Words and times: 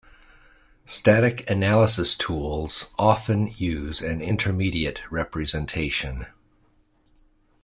Static 0.87 1.47
analysis 1.47 2.15
tools 2.17 2.89
often 2.97 3.49
use 3.55 4.01
an 4.01 4.19
intermediate 4.19 5.03
representation. 5.11 6.25